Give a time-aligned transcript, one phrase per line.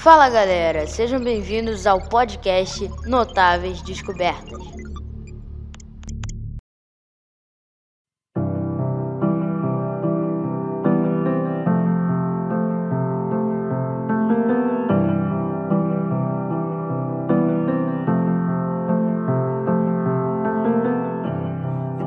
[0.00, 4.58] Fala galera, sejam bem-vindos ao podcast Notáveis Descobertas.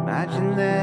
[0.04, 0.83] Imagine there's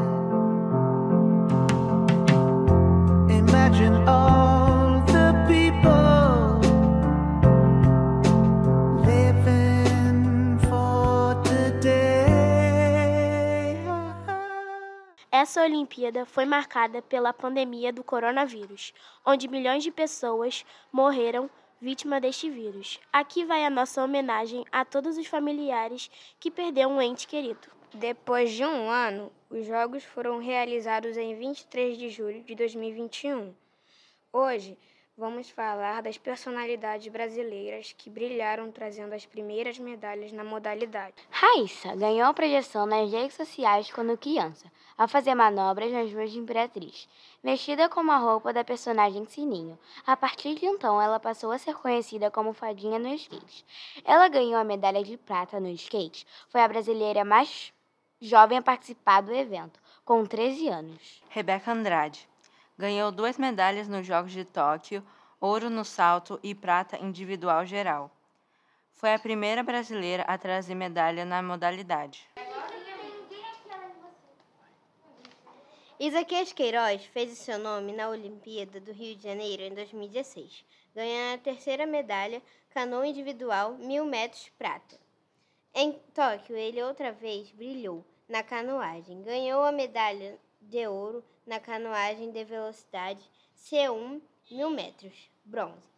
[15.41, 18.93] Essa Olimpíada foi marcada pela pandemia do coronavírus,
[19.25, 21.49] onde milhões de pessoas morreram
[21.81, 22.99] vítima deste vírus.
[23.11, 27.67] Aqui vai a nossa homenagem a todos os familiares que perderam um ente querido.
[27.91, 33.51] Depois de um ano, os Jogos foram realizados em 23 de julho de 2021.
[34.31, 34.77] Hoje,
[35.21, 41.13] vamos falar das personalidades brasileiras que brilharam trazendo as primeiras medalhas na modalidade.
[41.29, 44.65] Raíssa ganhou projeção nas redes sociais quando criança,
[44.97, 47.07] ao fazer manobras nas ruas de Imperatriz,
[47.43, 49.77] vestida com uma roupa da personagem Sininho.
[50.07, 53.63] A partir de então, ela passou a ser conhecida como Fadinha no skate.
[54.03, 57.71] Ela ganhou a medalha de prata no skate, foi a brasileira mais
[58.19, 61.21] jovem a participar do evento, com 13 anos.
[61.29, 62.30] Rebeca Andrade
[62.81, 65.05] ganhou duas medalhas nos Jogos de Tóquio,
[65.39, 68.09] ouro no salto e prata individual geral.
[68.91, 72.27] Foi a primeira brasileira a trazer medalha na modalidade.
[75.99, 80.65] Isaquias Queiroz fez o seu nome na Olimpíada do Rio de Janeiro em 2016,
[80.95, 82.41] ganhando a terceira medalha
[82.71, 84.99] canoa individual 1000 metros prata.
[85.75, 92.31] Em Tóquio, ele outra vez brilhou na canoagem, ganhou a medalha de ouro na canoagem
[92.31, 93.21] de velocidade
[93.55, 95.89] C1 1000 metros, bronze.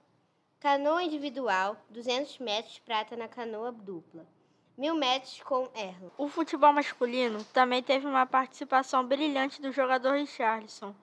[0.59, 4.25] Canoa individual 200 metros prata na canoa dupla,
[4.77, 6.11] 1000 metros com erro.
[6.17, 10.95] O futebol masculino também teve uma participação brilhante do jogador Richarlison,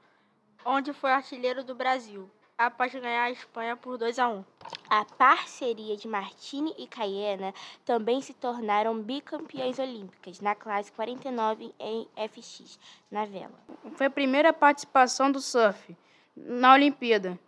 [0.65, 4.45] onde foi artilheiro do Brasil, após ganhar a Espanha por 2 a 1.
[4.91, 7.55] A parceria de Martini e Cayena
[7.87, 12.79] também se tornaram bicampeãs olímpicas na classe 49 em FX,
[13.11, 13.59] na vela.
[13.95, 15.97] Foi a primeira participação do surf
[16.37, 17.39] na Olimpíada,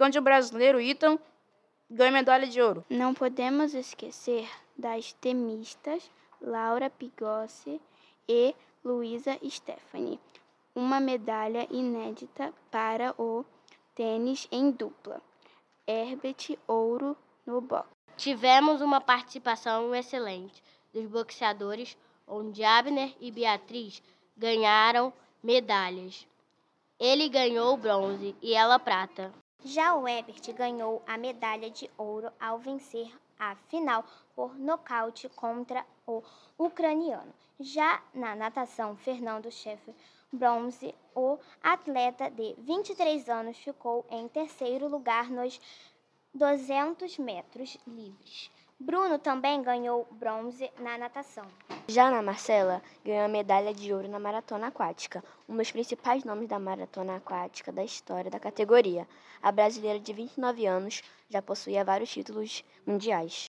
[0.00, 1.18] onde o brasileiro Ethan
[1.90, 2.82] ganhou medalha de ouro.
[2.88, 4.48] Não podemos esquecer
[4.78, 6.10] das tenistas
[6.40, 7.78] Laura Pigossi
[8.26, 10.18] e Luísa Stephanie,
[10.74, 13.44] uma medalha inédita para o
[13.98, 15.20] tênis em dupla.
[15.84, 17.90] Herbert ouro no boxe.
[18.16, 20.62] Tivemos uma participação excelente
[20.94, 24.00] dos boxeadores, onde Abner e Beatriz
[24.36, 26.28] ganharam medalhas.
[26.96, 29.34] Ele ganhou bronze e ela prata.
[29.64, 35.84] Já o Ebert ganhou a medalha de ouro ao vencer a final por nocaute contra
[36.06, 36.22] o
[36.56, 37.34] ucraniano.
[37.58, 39.94] Já na natação, Fernando Scheffer,
[40.32, 45.60] bronze, o atleta de 23 anos ficou em terceiro lugar nos
[46.34, 48.50] 200 metros livres.
[48.80, 51.44] Bruno também ganhou bronze na natação.
[51.88, 56.48] Já na Marcela, ganhou a medalha de ouro na maratona aquática, um dos principais nomes
[56.48, 59.08] da maratona aquática da história da categoria.
[59.42, 63.47] A brasileira de 29 anos já possuía vários títulos mundiais.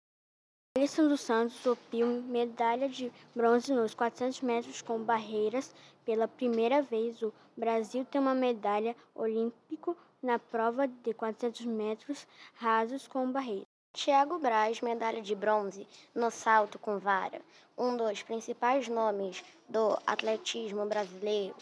[0.78, 5.74] Alisson dos Santos obteve medalha de bronze nos 400 metros com barreiras.
[6.06, 13.08] Pela primeira vez, o Brasil tem uma medalha olímpica na prova de 400 metros rasos
[13.08, 13.66] com barreiras.
[13.92, 17.42] Tiago Braz, medalha de bronze no salto com vara,
[17.76, 21.56] um dos principais nomes do atletismo brasileiro.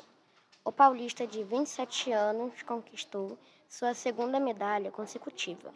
[0.62, 3.38] O paulista de 27 anos conquistou
[3.70, 5.74] sua segunda medalha consecutiva,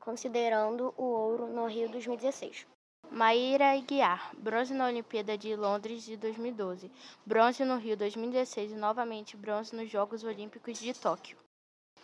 [0.00, 2.66] considerando o ouro no Rio 2016.
[3.10, 6.90] Maíra Aguiar, bronze na Olimpíada de Londres de 2012,
[7.26, 11.36] bronze no Rio 2016 e novamente bronze nos Jogos Olímpicos de Tóquio.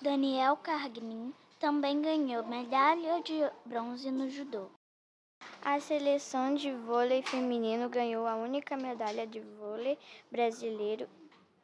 [0.01, 3.35] Daniel Cargnin também ganhou medalha de
[3.65, 4.69] bronze no judô.
[5.63, 9.99] A seleção de vôlei feminino ganhou a única medalha de vôlei
[10.31, 11.09] brasileiro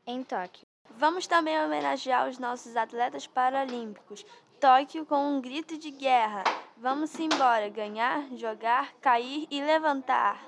[0.07, 0.67] em Tóquio.
[1.03, 4.25] Vamos também homenagear os nossos atletas paralímpicos.
[4.61, 6.45] Tóquio com um grito de guerra.
[6.77, 10.41] Vamos embora, ganhar, jogar, cair e levantar.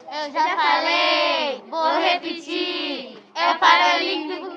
[0.00, 3.18] Eu já falei, vou repetir.
[3.34, 4.56] É Paralímpico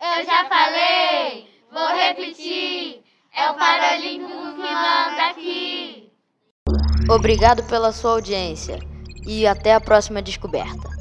[0.00, 3.02] Eu já falei, vou repetir.
[3.32, 6.12] É o Paralímpico que manda aqui.
[7.08, 8.80] Obrigado pela sua audiência
[9.24, 10.99] e até a próxima descoberta.